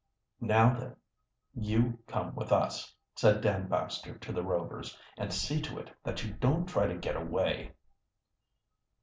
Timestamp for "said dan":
3.15-3.67